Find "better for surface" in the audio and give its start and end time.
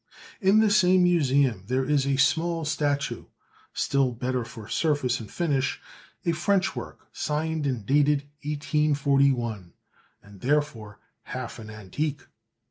4.13-5.19